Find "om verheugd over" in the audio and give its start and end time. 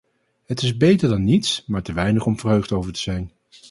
2.25-2.93